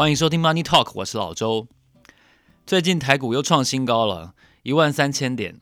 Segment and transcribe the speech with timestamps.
[0.00, 1.68] 欢迎收听 Money Talk，我是老周。
[2.64, 5.60] 最近台股又创新高了，一万三千点。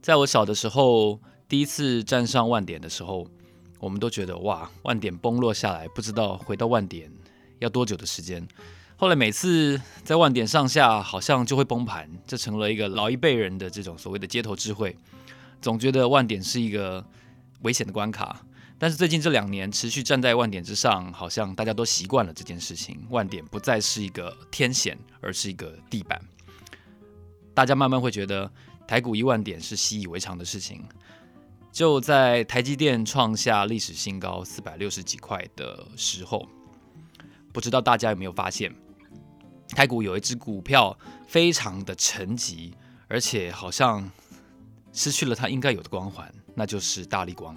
[0.00, 1.18] 在我小的时候，
[1.48, 3.26] 第一次站上万点的时候，
[3.80, 7.10] 我们都觉得哇，万点崩落下来，不知道回到万点
[7.58, 8.46] 要多久的时间。
[8.96, 14.96] 后来每次在万点上下，好像就会崩盘，这成了一个老一辈人的这种所谓的街头智慧，
[15.60, 17.04] 总觉得万点是一个
[17.62, 18.42] 危险的关卡。
[18.82, 23.06] 但是最近这两年持续站在万点之上，好像大家都习惯了这件事情。
[23.10, 26.20] 万点不再是一个天险，而是一个地板。
[27.54, 28.50] 大家慢慢会觉得
[28.84, 30.82] 台股一万点是习以为常的事情。
[31.70, 36.44] 就在台积电创下历史新高四百六十几块的时候，
[37.52, 38.74] 不知道大家有没有发现，
[39.68, 42.72] 台股有一只股票非常的沉寂，
[43.06, 44.10] 而且好像
[44.92, 47.56] 失去了它应该有的光环，那就是大力光。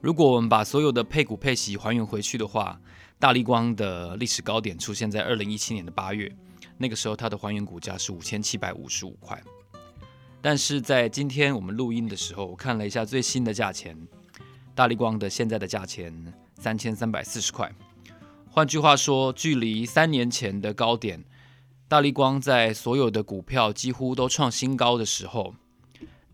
[0.00, 2.80] 如果我们把所有的配股配息还原回去的话，
[3.18, 6.32] 大立光的历史高点出现在二零一七年的八月，
[6.76, 9.42] 那个时候它的还原股价是五千七百五十五块。
[10.40, 13.98] 但是在今天我们录音的时候，我看了一下最新的价钱，
[14.72, 17.68] 大立光的现在的价钱三千三百四十块。
[18.48, 21.24] 换句话说，距离三年前的高点，
[21.88, 25.56] 大立光在所有的股票几乎都创新高的时候，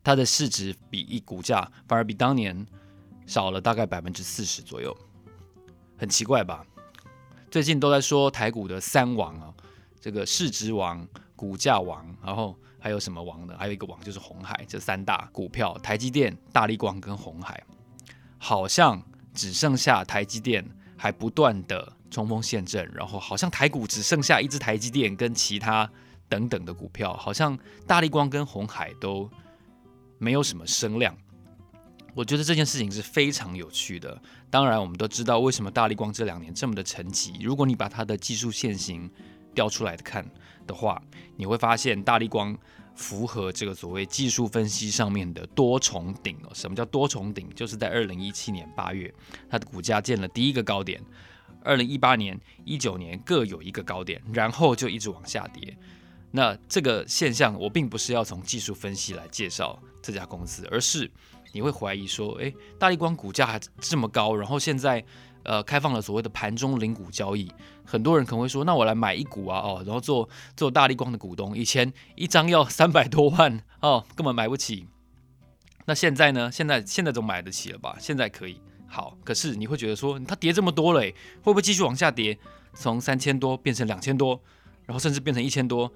[0.02, 2.66] 它的市值比一股价反而比当年。
[3.27, 4.97] 少了大概百分之四十左右，
[5.97, 6.64] 很奇怪吧？
[7.50, 9.55] 最近都在说台股的三王啊，
[10.00, 13.55] 这个市值王、股价王，然后还有什么王呢？
[13.58, 17.62] 还有一个王就是红海，这三大股票，台积电、大力光跟红海，
[18.39, 19.00] 好像
[19.33, 25.89] 只剩下台积电还不断的冲锋陷阵，然后好像台股只剩下一只台积电跟其他
[26.28, 29.30] 等等的股票，好像大力光跟红海都
[30.19, 31.17] 没有什么声量。
[32.14, 34.20] 我觉得这件事情是非常有趣的。
[34.48, 37.34] 当然，我们都知道为什么大立光这两年这么的沉寂。
[37.42, 39.11] 如果你把它的技术线型
[39.52, 40.24] 调出来的看
[40.64, 41.02] 的话，
[41.36, 42.56] 你会发现大立光
[42.94, 46.39] 符合这个所谓技术分析上面的多重顶。
[46.55, 47.50] 什么叫多重顶？
[47.52, 49.12] 就是在二零一七年八月，
[49.50, 51.00] 它的股价见了第一个高点；
[51.64, 55.77] 二零一八年、一九年各有一个高点，然后就一直往下跌。
[56.30, 61.10] 那这个现象，我并不是要从技术分析来介绍这家公司，而是。
[61.54, 65.02] 你会怀疑说，诶，大力光股价还这么高，然后现在，
[65.44, 67.48] 呃，开放了所谓的盘中零股交易，
[67.84, 74.88] 很多人可能会说，那我来买一股啊，哦，然后做做大力光的股东，以前一张要三百多万哦，根本买不起。
[75.86, 76.50] 那现在呢？
[76.50, 77.96] 现在现在总买得起了吧？
[78.00, 78.60] 现在可以。
[78.88, 82.36] 好，可是你会觉得说，它跌这么多了，会不会继续往下跌？
[82.72, 84.40] 从三千多变成两千多，
[84.86, 85.92] 然后甚至变成一千多？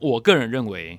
[0.00, 0.98] 我个人认为。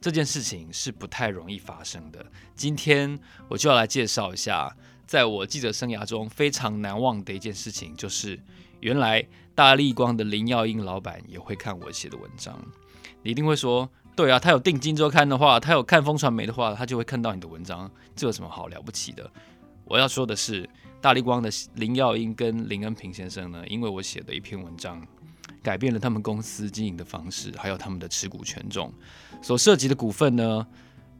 [0.00, 2.24] 这件事情是不太容易发生的。
[2.54, 4.74] 今天我就要来介绍一下，
[5.06, 8.38] 在我记者生涯中非常难忘的一件事情，就是
[8.80, 12.56] 原来大力光的林耀英老板也会看我写的文章。
[13.22, 19.28] 你一定会说，对啊，他有订《金周刊》的话，他有看风传媒的话，他就会看到你的文章，这有什么好了不起的？
[19.84, 20.68] 我要说的是，
[21.00, 25.04] 大力光的林耀英跟林恩平先生呢，因为我写的一篇文章。
[25.62, 28.92] 改变了他们公司经营的方式，还有他们的持股权重，
[29.42, 30.66] 所涉及的股份呢，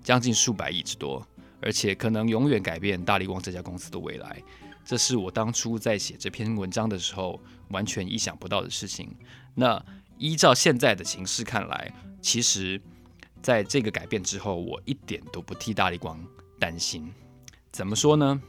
[0.02, 1.26] 将近数百亿之多，
[1.60, 4.42] 而且可能永远改变大立光这家公司的未来。
[4.84, 9.14] 这是我当初在写这篇文章的时候完全意想不到的事情。
[9.54, 9.84] 那
[10.16, 12.80] 依照现在的形势看来，其实
[13.42, 16.18] 在这个改变之后，我一点都不替大立光
[16.58, 17.12] 担心。
[17.70, 18.40] 怎么说呢？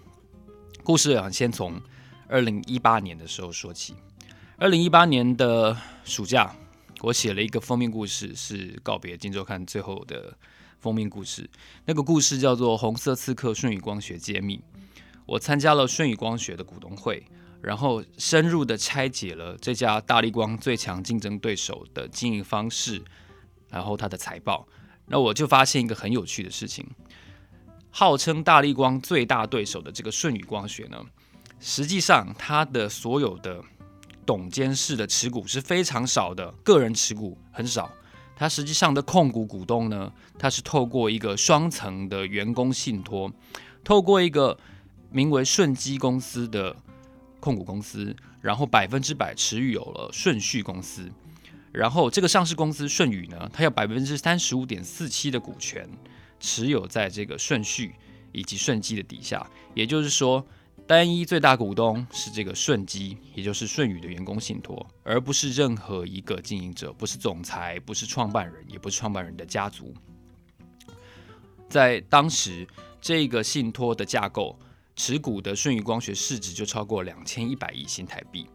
[0.82, 1.80] 故事啊，先从
[2.30, 3.96] 二零一八年的时候说起。
[4.62, 6.54] 二零一八年的暑假，
[7.00, 10.38] 我写了一个封面故事，是告别《金周刊》最后的
[10.82, 11.50] 封面故事。
[11.86, 14.58] 那个故事叫做《红色刺客顺宇光学揭秘》。
[15.26, 17.26] 我参加了顺宇光学的股东会，
[17.62, 23.02] 然后深入的拆解了这家大力光最强竞争对手的经营方式，
[23.70, 24.68] 然后它的财报。
[25.06, 26.86] 那我就发现一个很有趣的事情：
[27.92, 31.02] 号称大力光最大对手的这个顺宇光学呢，
[31.62, 33.64] 实际上它的所有的
[34.30, 37.92] 董监事的持股是非常少的，个人持股很少。
[38.36, 43.34] 他实际上的控股股东呢，他是透过一个双层的员工信托，
[43.84, 44.56] 透过一个
[45.10, 46.76] 名为顺基公司的
[47.40, 51.10] 控股公司，然后百分之百持有了顺序公司。
[51.72, 55.90] 然后这个上市公司顺宇呢，它有百分之三十五点四七的股权
[56.40, 57.96] 持有在这个顺序
[58.32, 60.46] 以及顺基的底下，也就是说。
[60.90, 69.94] 单一最大股东是这个顺基，也就是顺宇的员工信托，而不是任何一个经营者，不是总裁，不是创办人，也不是创办人的家族。
[71.70, 72.68] 在当时，
[73.00, 74.58] 这个信托的架构，
[74.96, 78.48] 持股的顺宇光学市值就超过两千一百亿新台币。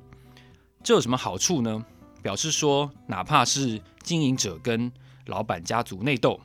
[0.83, 1.87] 这有什么好处呢？
[2.21, 4.91] 表示说，哪怕是经营者跟
[5.27, 6.41] 老板家族内斗，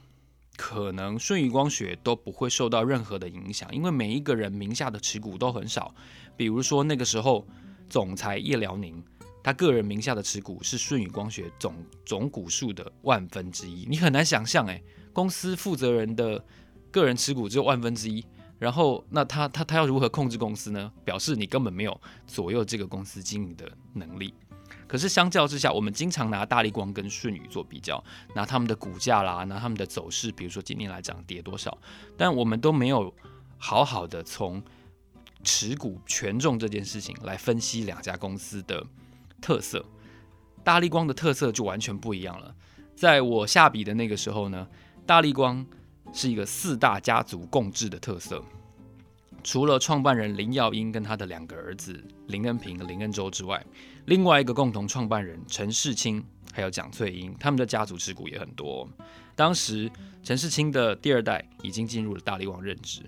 [0.62, 5.96] 可能顺宇光学都不会受到任何的影响，因为每一个人名下的持股都很少。
[6.36, 7.48] 比如说那个时候，
[7.90, 9.02] 总裁叶辽宁，
[9.42, 11.74] 他个人名下的持股是顺宇光学总
[12.06, 13.86] 总股数的万分之一。
[13.90, 14.84] 你很难想象，诶，
[15.14, 16.44] 公司负责人的
[16.92, 18.26] 个人持股只有万分之一，
[18.58, 20.92] 然后那他他他要如何控制公司呢？
[21.06, 24.34] 表示你根本没有左右这个公司经营的能力。
[24.90, 28.04] 可是相较之下，我们经常拿大立光跟舜宇做比较，
[28.34, 31.78] 拿他们的股价啦，拿他们的走势，比如说今年来讲跌多少，
[32.18, 33.14] 但我们都没有
[33.60, 34.64] 好好的从
[35.44, 38.84] 持股权重这件事情来分析两家公司的
[39.40, 39.86] 特色。
[40.64, 42.54] 大立光的特色就完全不一样了。
[42.96, 44.68] 在我下笔的那个时候呢，
[45.06, 45.66] 大立光
[46.12, 48.44] 是一个四大家族共治的特色。
[49.44, 53.66] 除了创办人林耀英跟他的两个儿子林恩平、林恩洲之外，
[54.06, 58.88] 另外一个共同创办人陈世清还有蒋翠英，他们的家族持股也很多。
[59.36, 59.90] 当时
[60.24, 63.02] 陈世清的第二代已经进入了大力光任职，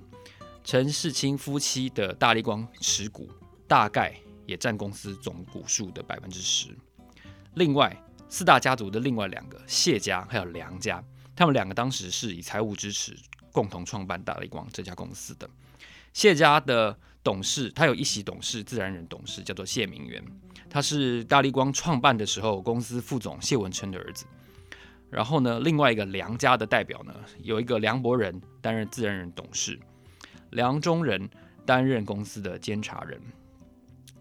[0.64, 3.30] 陈世清夫妻的大力光持股
[3.68, 6.70] 大概也占公司总股数的百分之十。
[7.56, 7.96] 另外
[8.30, 11.04] 四大家族的另外两个谢家还有梁家，
[11.36, 13.18] 他们两个当时是以财务支持
[13.52, 15.50] 共同创办大立光这家公司的。
[16.14, 20.24] 谢家的董事，他有一席董事，自然人董事，叫做谢明元，
[20.70, 24.26] 他是大立光创办的时候公司副总谢文琛的儿子。
[25.10, 29.80] 然后呢，另外一个梁家的代表呢，有一个梁伯仁担任自然人董事，
[30.52, 31.30] 梁中仁
[31.66, 33.22] 担任公司的监察人。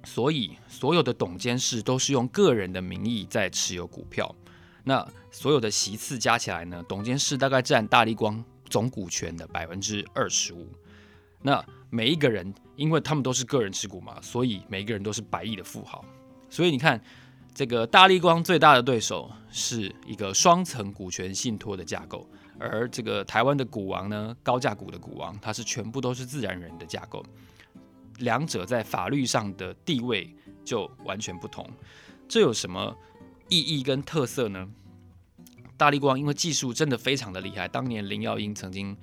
[0.02, 4.34] 所以所有的董监事都是用个人的名义在持有股票。
[4.82, 10.66] 那所有的席次加起来呢，董监事大概占大立光总股权的百分之二十五。
[11.42, 16.04] 那每一个人，因为他们都是个人持股嘛，所以每一个人都是百亿的富豪。
[16.48, 17.02] 所以你看，
[17.54, 22.28] 这个大立光最大的对手是一个双层股权信托的架构，
[22.58, 27.24] 而这个台湾的股王呢，高价股的股王，它是全部都是自然人的架构，
[28.18, 30.34] 两者在法律上的地位
[30.64, 31.68] 就完全不同。
[32.28, 32.94] 这有什么
[33.48, 34.68] 意义跟特色呢？
[35.80, 38.94] 大力光因为技术真的非常的厉害，当年林耀英曾经。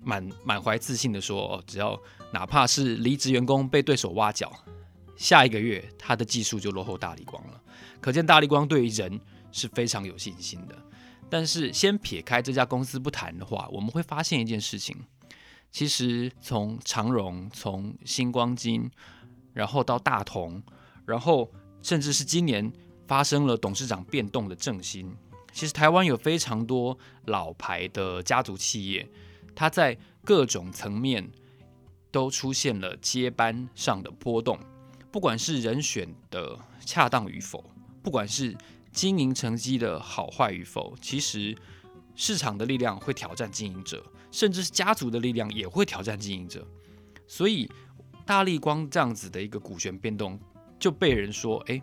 [0.00, 2.00] 满满怀自信的说：“，只要
[2.32, 4.50] 哪怕是离职员工被对手挖角，
[5.16, 7.60] 下一个月他的技术就落后大力光了。
[8.00, 9.20] 可见大力光对于人
[9.50, 10.74] 是非常有信心的。
[11.28, 14.96] 但是先撇开这家公司不谈的话，我们会发现一件事情：
[15.72, 18.88] 其实从长荣、从星光金，
[19.52, 20.62] 然后到大同，
[21.04, 21.50] 然后
[21.82, 22.72] 甚至是今年
[23.08, 25.14] 发生了董事长变动的正兴，
[25.58, 29.04] 其实台湾有非常多老牌的家族企业。”
[29.56, 31.28] 它在各种层面
[32.12, 34.56] 都出现了接班上的波动，
[35.10, 36.56] 不管是人选的
[36.86, 37.68] 恰当与否，
[38.04, 38.56] 不管是
[38.92, 41.56] 经营成绩的好坏与否，其实
[42.14, 44.00] 市场的力量会挑战经营者，
[44.30, 46.64] 甚至是家族的力量也会挑战经营者。
[47.26, 47.68] 所以
[48.24, 50.38] 大立光这样子的一个股权变动，
[50.78, 51.82] 就被人说：“诶，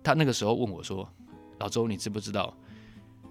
[0.00, 1.12] 他那个时候问我说，
[1.58, 2.56] 老周，你知不知道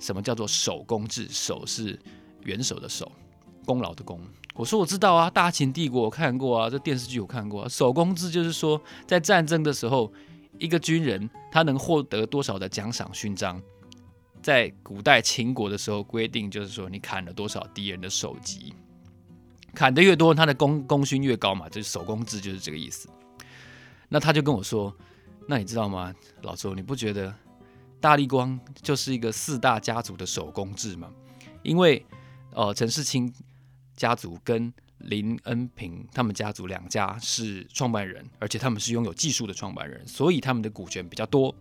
[0.03, 1.27] 什么叫做守公制？
[1.29, 1.99] 守是
[2.43, 3.11] 元首的守。”
[3.65, 4.19] 功劳的功，
[4.55, 7.69] 我说我知道啊，大秦帝国我看过啊，这电视剧我看过啊。
[7.69, 10.11] 守公制就是说，在战争的时候，
[10.59, 13.61] 一个军人他能获得多少的奖赏勋章。
[14.41, 18.73] 在古代秦国的时候规定，就是说你砍了多少敌人的首级，
[19.73, 23.07] 砍得越多，他的功功勋越高嘛，就是守公制就是这个意思。
[24.09, 24.93] 那他就跟我说，
[25.47, 27.33] 那你知道吗，老周，你不觉得
[28.03, 31.09] 大力光就是一个四大家族的手工制嘛？
[31.61, 32.05] 因为，
[32.51, 33.33] 呃，陈世清。
[33.95, 41.53] 家族跟林恩平他们家族两家是创办人，而且他们是拥有技术的创办人，所以他们的股权比较多。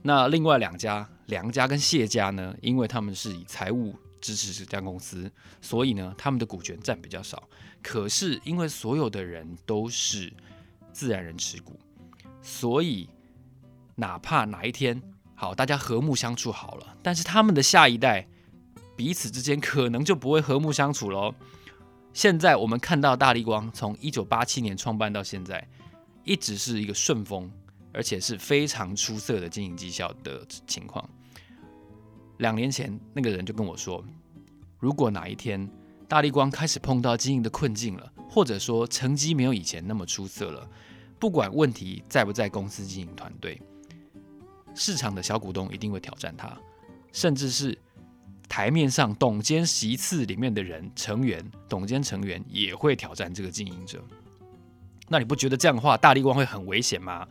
[0.00, 5.28] 那另外两家梁家跟谢家呢，因为他们是以财务支持这家公司，
[5.60, 7.42] 所以呢他们的股权占比较少。
[7.82, 10.32] 可是因为所有的人都是
[10.92, 11.78] 自然人持股，
[12.40, 13.10] 所以
[13.96, 15.02] 哪怕哪一天
[15.42, 18.28] 好大家和睦相处好了，但是他们的下一代
[18.96, 21.34] 彼此之间可能就不会和睦相处喽。
[22.12, 25.68] 现在我们看到大力光从一九八七年创办到现在，
[26.22, 27.50] 一直是一个顺风，
[27.92, 31.04] 而且是非常出色的经营绩效的情况。
[32.38, 34.04] 两年前那个人就跟我说，
[34.78, 35.68] 如果哪一天
[36.06, 40.64] 大力光开始碰到经营的困境了，或者说成绩没有以前那么出色了，
[41.18, 43.60] 不管问题在不在公司经营团队，
[44.74, 46.56] 市场的小股东一定会挑战他，
[47.12, 47.78] 甚至是。
[48.48, 54.04] 台面上董监席次里面的人成员，董监成员也会挑战这个经营者。
[55.08, 57.26] 那你不觉得这样的话，大力光会很危险吗？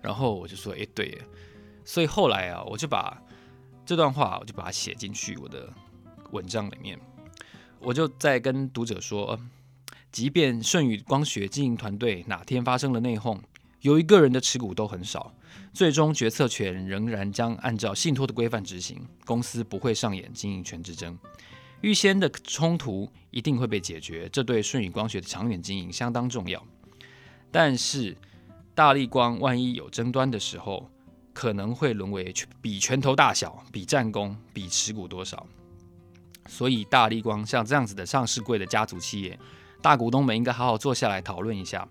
[0.00, 1.20] 然后我就说，诶，对，
[1.84, 3.20] 所以后来啊，我就把
[3.84, 5.68] 这段话，我就把它写进去我的
[6.30, 6.96] 文章里面。
[7.80, 9.36] 我就在跟读者说，
[10.12, 13.40] 即便舜宇光学经营团队哪天发生了内讧，
[13.82, 15.34] 由于个人的持股都很少，
[15.72, 21.18] 最终决策权仍然将按照信托的规范执行，公司不会上演经营权之争，
[21.80, 26.64] 预先的冲突一定会被解决，这对舜宇光学的长远经营相当重要。
[27.50, 28.16] 但是
[28.74, 30.88] 大力光万一有争端的时候，
[31.34, 35.44] 可能会沦为比拳头大小、比战功、比持股多少。
[36.46, 39.38] 所以大力光像这样子的上市贵的家族企业，
[39.80, 41.88] 大股东们应该好好坐下来讨论一下。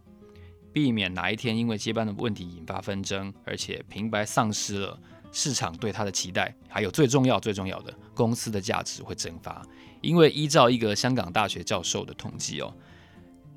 [0.74, 5.00] 避免哪一天因为接班的问题引发纷争，而且平白丧失了
[5.32, 9.66] 市场对他的期待，还有最重要最重要的公司的价值会蒸发。
[10.02, 12.74] 因为依照一个香港大学教授的统计哦，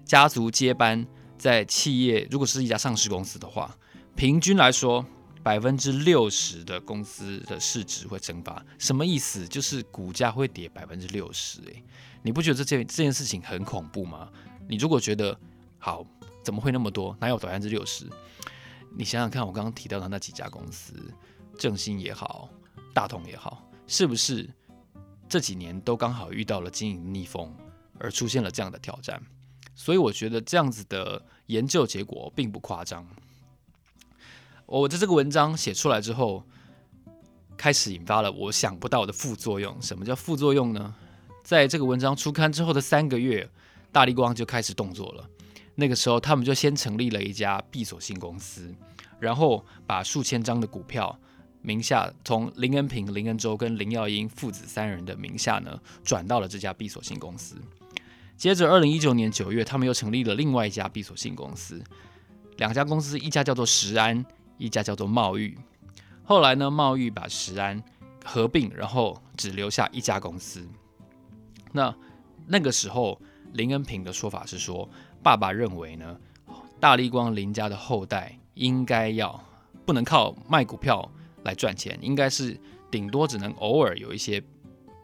[0.05, 1.07] 家族接班
[1.39, 3.75] 在企业如果是一家上市公司的话，
[4.15, 5.05] 平均来说
[5.43, 8.65] 百分之六十的公司的市值会蒸发。
[8.79, 9.47] 什么意思？
[9.49, 11.61] 就是股价会跌百分之六十。
[11.63, 11.83] 诶，
[12.23, 14.29] 你不觉得这件这件事情很恐怖吗？
[14.69, 15.39] 你如果觉得
[15.79, 16.05] 好。
[16.45, 17.17] 怎么会那么多？
[17.19, 18.07] 哪有百分之六十？
[18.95, 20.95] 你想想看，我刚刚提到的那几家公司，
[21.59, 22.49] 正兴也好，
[22.93, 24.49] 大同也好，是不是
[25.29, 27.53] 这几年都刚好遇到了经营逆风，
[27.99, 29.21] 而出现了这样的挑战？
[29.75, 33.05] 所以我觉得这样子的研究结果并不夸张。
[34.67, 36.45] 我在这个文章写出来之后，
[37.57, 39.81] 开始引发了我想不到的副作用。
[39.83, 40.95] 什么叫副作用呢？
[41.43, 43.51] 在这个文章出刊之后的三个月，
[43.91, 45.29] 大力光就开始动作了。
[45.77, 48.73] 那个时候，他们就先成立了一家闭锁性公司，
[49.19, 51.19] 然后把数千张的股票
[51.63, 57.57] 名下从林恩平、林恩洲跟林耀英父子三人的名下呢，转到了这家闭锁性公司。
[58.37, 61.83] 接着，二零一九年九月，他们又成立了另外一家闭锁性公司，
[62.57, 64.25] 两家公司，一家叫做石安，
[64.59, 65.59] 一家叫做茂裕。
[66.23, 67.83] 后来呢，茂裕把石安
[68.25, 70.65] 合并，然后只留下一家公司。
[71.73, 71.93] 那
[72.47, 73.21] 那个时候，
[73.55, 74.89] 林恩平的说法是说。
[75.25, 76.21] 爸爸认为呢，
[76.79, 79.43] 大力光林家的后代应该要
[79.87, 81.11] 不能靠卖股票
[81.45, 84.43] 来赚钱，应该是顶多只能偶尔有一些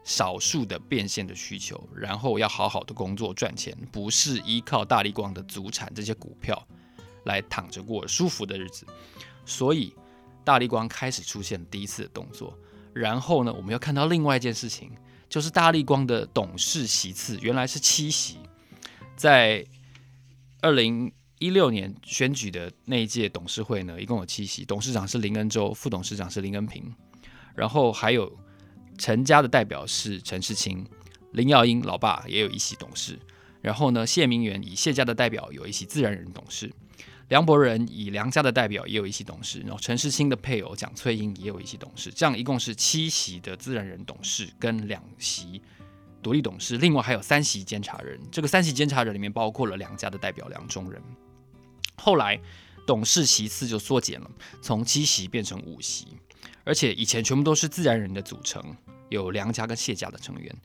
[0.03, 6.67] 少数的变现的需求，然后要好好的工作赚钱，不是依靠大力光的祖产这些股票
[7.23, 8.85] 来躺着过舒服的日子。
[9.43, 9.91] 所以
[10.43, 12.55] 大力光开始出现第一次的动作，
[12.93, 14.91] 然后呢，我们要看到另外一件事情，
[15.27, 18.37] 就是大力光的董事席次原来是七席，
[19.15, 19.65] 在。
[20.61, 26.93] 二零一六年选举的那一届董事会呢，一共有七席，董事长是林恩洲，副董事长是林恩平，
[27.55, 28.31] 然后还有
[28.99, 30.85] 陈家的代表是陈世清，
[31.31, 33.17] 林耀英老爸也有一席董事，
[33.59, 36.71] 然后呢，谢明远以谢家的代表有一席自然人董事，
[37.29, 45.59] 梁博仁以梁家的代表也有一席董事，然后陈世清的配偶蒋翠英也有一席董事，这样一共是七席的自然人董事跟两席。
[46.21, 48.19] 独立董事，另外还有三席监察人。
[48.31, 51.01] 这个三席监察人里面包括了梁家的代表梁中仁。
[51.97, 52.39] 后来
[52.85, 56.07] 董事席次就缩减了，从七席变成五席，
[56.63, 58.63] 而且以前全部都是自然人的组成，
[59.09, 60.55] 有梁家跟谢家的成员。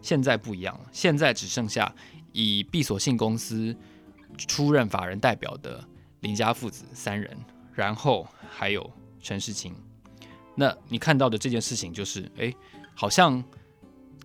[0.00, 1.94] 现在不一样了，现在只剩下
[2.32, 3.76] 以闭锁性公司
[4.48, 5.84] 出任法人代表的
[6.20, 7.36] 林家父子三人，
[7.74, 8.90] 然后还有
[9.20, 9.74] 陈世清。
[10.54, 12.54] 那你看到的这件事情就是，哎，
[12.94, 13.42] 好像。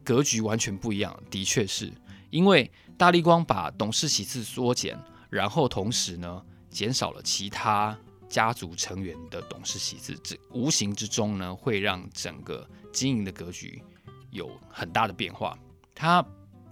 [0.05, 1.91] 格局完全不一样，的确是
[2.29, 4.97] 因为大立光把董事席次缩减，
[5.31, 7.97] 然后同时呢减少了其他
[8.29, 13.81] 家族成员的董事席次，这无形之中呢会让整个经营的格局
[14.29, 15.57] 有很大的变化。
[15.95, 16.23] 它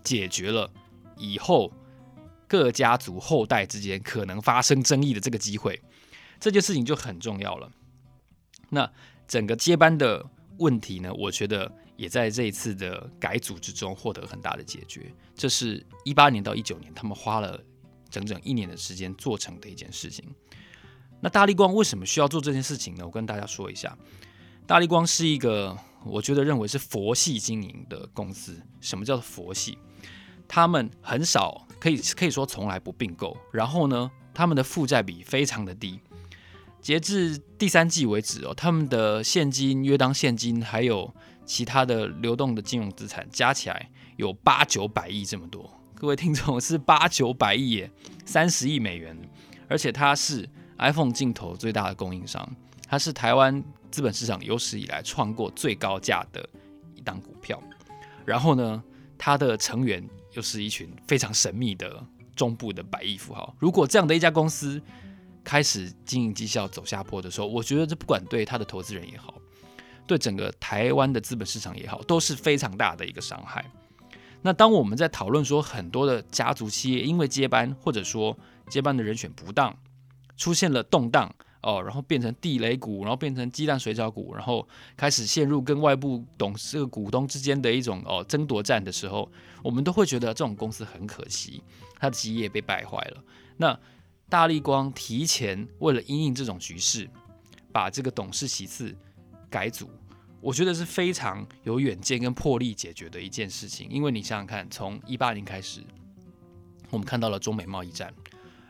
[0.03, 0.71] 解决了
[1.17, 1.73] 以后
[2.47, 5.81] 各家族后代之间可能发生争议的这个机会，
[6.39, 7.71] 这件事情就很重要了。
[8.69, 8.89] 那
[9.27, 10.23] 整个接班的
[10.59, 11.71] 问题呢，我觉得。
[11.95, 15.13] 也在这一次的改组之中获得很大的解决。
[15.35, 17.59] 这是一八年到一九年，他们花了
[18.09, 20.25] 整整一年的时间做成的一件事情。
[21.21, 23.05] 那大立光为什么需要做这件事情呢？
[23.05, 23.97] 我跟大家说一下，
[24.65, 28.59] 大立光是一个我觉得认为是佛系经营的公司。
[28.81, 29.77] 什么叫做佛系？
[30.47, 35.99] 他们很少可以可以说从来不并购，然后呢，他们的负债比非常的低。
[36.81, 41.13] 截至第三季为止哦，他们的现金、约当现金还有。
[41.45, 47.91] 其他的流动的金融资产加起来有八九百亿这么多，各位听众是八九百亿耶，
[48.25, 49.17] 三十亿美元，
[49.67, 50.47] 而且它是
[50.77, 52.47] iPhone 镜头最大的供应商，
[52.87, 56.47] 它是台湾资本市场有史以来创过最高价的
[56.95, 57.61] 一档股票。
[58.25, 58.83] 然后呢，
[59.17, 62.01] 它的成员又是一群非常神秘的
[62.35, 63.55] 中部的百亿富豪。
[63.59, 64.81] 如果这样的一家公司
[65.43, 69.32] 开始经营绩效走下坡的时候，我觉得这不管对他的投资人也好，
[70.05, 73.63] 对整个台湾的资本市场也好，都是非常大的一个伤害。
[74.41, 79.75] 那当我们在讨论说很多的家族企业因为接班或者说接班的人选不当，
[80.35, 84.67] 出现了动荡哦，然后变成地雷股，然后变成鸡蛋水饺股，然后
[84.97, 89.31] 开始陷入跟外部董事股东之间的一种哦争夺战的时候，
[89.63, 91.63] 我们都会觉得这种公司很可惜，
[91.97, 93.23] 它的基业被败坏了。
[93.55, 93.79] 那
[94.27, 97.09] 大立光提前为了因应这种局势，
[97.71, 98.93] 把这个董事席次
[99.53, 99.87] 改组。
[100.41, 105.83] 我觉得是非常有远见跟魄力解决的一件事情，因为你想想看，从一八年开始，
[106.89, 108.11] 我们看到了中美贸易战，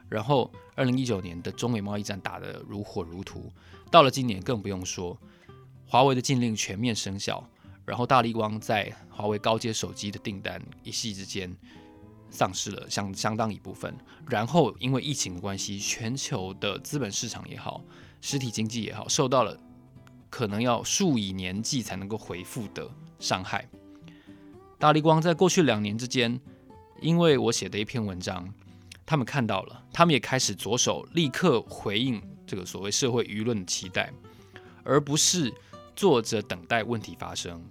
[0.10, 3.50] 然后二零一九年的中美贸易战打得如火如荼，
[3.90, 5.18] 到了今年更不用说，
[5.88, 7.44] 华为的禁令全面生效，
[7.86, 11.52] 然后大立光在华为高阶手机的订单一夕之间
[12.30, 13.96] 丧失了相相当一部分，
[14.30, 17.82] 然后因为疫情的关系，全球的资本市场也好，
[18.22, 19.58] 实体经济也好，受到了。
[20.34, 23.70] 可能要数以年计才能够恢复的伤害。
[24.80, 26.42] 大立光在过去两年之间，
[27.00, 28.52] 因为我写的一篇文章，
[29.06, 34.12] 他们看到了，他们也开始着手立刻回应这个所谓社会舆论的期待，
[34.84, 35.54] 而不是
[35.96, 37.63] 坐着等待问题发生。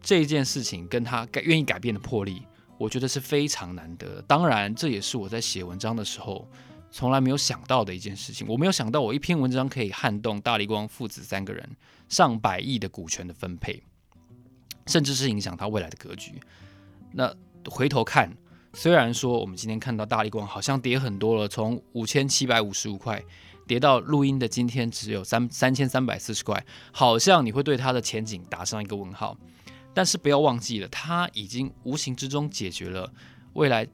[0.00, 2.42] 这件事情跟他改愿意改变的魄力，
[2.78, 4.22] 我觉得是非常难得。
[4.28, 6.48] 当然，这也是我在写文章的时候。
[6.92, 11.66] 从来没有想到的一件事情，我没有想到我一篇文章可以撼动大立光父子三个人
[12.06, 13.82] 上百亿的股权的分配，
[14.86, 16.38] 甚至是影响他未来的格局。
[17.10, 17.34] 那
[17.64, 18.30] 回头看，
[18.74, 23.24] 虽然说我们今天看到大立光好像跌很多了，从五千七百五十五块
[23.66, 29.36] 跌到录音的今天只有三三千三百四十块，好像你会对它的前景打上一个问号。
[29.94, 33.10] 但是不要忘记了，它已经无形之中解决了
[33.54, 33.88] 未来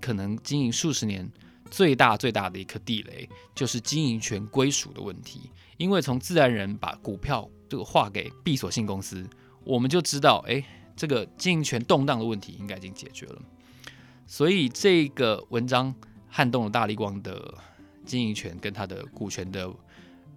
[0.00, 1.30] 可能经营数十年。
[1.70, 9.24] 最大最大的一颗地雷就是经营权归属的问题，因为从自然人把股票这个划给闭锁性公司，
[9.64, 10.62] 我们就知道，哎，
[10.96, 13.40] 这个经营权动荡的问题应该已经解决了。
[14.26, 15.94] 所以这个文章
[16.28, 17.54] 撼动了大立光的
[18.04, 19.70] 经营权跟他的股权的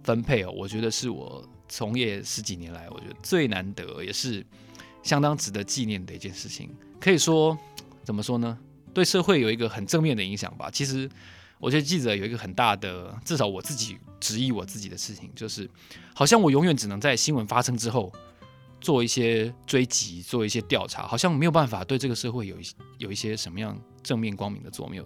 [0.02, 4.44] 分配哦，我觉得是我从业十几年来，我觉得最难得，也是
[5.02, 6.74] 相当值得纪念的一件事情。
[7.00, 7.56] 可以说，
[8.02, 8.58] 怎么说呢？
[8.94, 10.70] 对社会有一个很正面的影响吧。
[10.70, 11.10] 其实，
[11.58, 15.68] 我觉得记者有一个很大的，至少我自己质疑我自己的事情，就是
[16.14, 18.12] 好像我永远只能在新闻发生之后
[18.80, 22.66] 做一些追击，做一些调查，好像没有办法对这个社会有一
[22.98, 25.04] 有一些什么样正面光明的作用。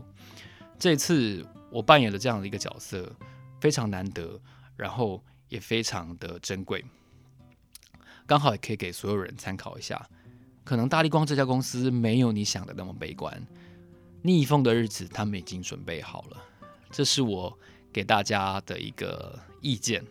[0.78, 3.10] 这次我扮演了这样的一个角色，
[3.60, 4.40] 非常难得，
[4.76, 6.84] 然后也非常的珍贵，
[8.26, 10.08] 刚好也可以给所有人参考一下。
[10.64, 13.42] 可能大立光这家公司没有你想的那么悲观。
[14.22, 16.36] 逆风的日子，他们已经准备好了。
[16.90, 17.58] 这是我
[17.92, 20.04] 给大家的一个意见。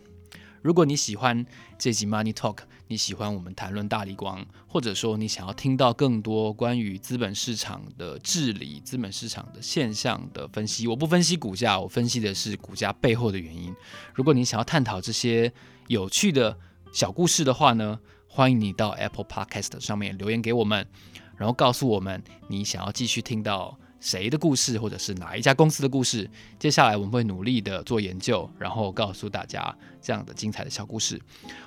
[0.61, 1.45] 如果你喜欢
[1.77, 13.73] 这集 Money Talk，你喜欢我们谈论大立光，或者说你想要听到更多关于资本市场的治理、资本市场的现象的分析，我不分析股价，我分析的是股价背后的原因。
[14.13, 15.51] 如果你想要探讨这些
[15.87, 16.57] 有趣的
[16.91, 20.85] 小故事的话呢，欢迎你到 Apple Podcast 上面留言给我们，
[21.37, 23.79] 然后告诉我们你想要继续听到。
[23.99, 26.29] 谁的故事，或者是哪一家公司的故事？
[26.59, 31.21] 接下来我们会努力的做研究，然后告诉大家这样的精彩的小故事。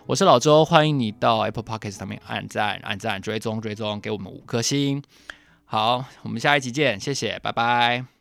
[0.06, 5.02] 我是老周，欢迎你到 Apple Podcast 上面按赞、按赞、追踪、追踪，给我们五颗星。
[5.64, 8.19] 好，我们下一集见，谢谢，拜拜。